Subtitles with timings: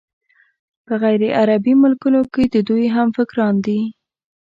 [0.85, 3.79] په غیرعربي ملکونو کې د دوی همفکران دي.